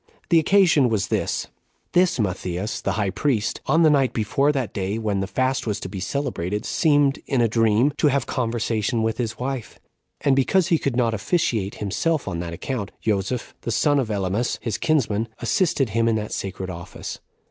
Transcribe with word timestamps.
The 0.29 0.39
occasion 0.39 0.89
was 0.89 1.09
this: 1.09 1.45
This 1.91 2.19
Matthias 2.19 2.81
the 2.81 2.93
high 2.93 3.11
priest, 3.11 3.61
on 3.67 3.83
the 3.83 3.89
night 3.91 4.13
before 4.13 4.51
that 4.51 4.73
day 4.73 4.97
when 4.97 5.19
the 5.19 5.27
fast 5.27 5.67
was 5.67 5.79
to 5.81 5.89
be 5.89 5.99
celebrated, 5.99 6.65
seemed, 6.65 7.19
in 7.27 7.39
a 7.39 7.47
dream, 7.47 7.89
7 7.89 7.93
to 7.97 8.07
have 8.07 8.25
conversation 8.25 9.03
with 9.03 9.19
his 9.19 9.37
wife; 9.37 9.77
and 10.21 10.35
because 10.35 10.69
he 10.69 10.79
could 10.79 10.95
not 10.95 11.13
officiate 11.13 11.75
himself 11.75 12.27
on 12.27 12.39
that 12.39 12.51
account, 12.51 12.89
Joseph, 12.99 13.53
the 13.61 13.69
son 13.69 13.99
of 13.99 14.09
Ellemus, 14.09 14.57
his 14.59 14.79
kinsman, 14.79 15.27
assisted 15.37 15.89
him 15.89 16.07
in 16.07 16.15
that 16.15 16.31
sacred 16.31 16.71
office. 16.71 17.19